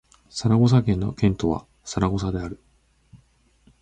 [0.31, 2.59] サラゴサ県の県都はサラゴサである